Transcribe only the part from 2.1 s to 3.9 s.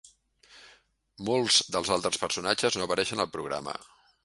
personatges no apareixen al programa.